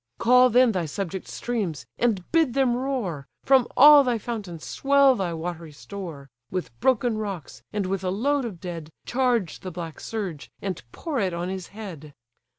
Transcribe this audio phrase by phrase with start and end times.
[0.17, 5.31] Call then thy subject streams, and bid them roar, From all thy fountains swell thy
[5.31, 10.49] watery store, With broken rocks, and with a load of dead, Charge the black surge,
[10.59, 12.13] and pour it on his head.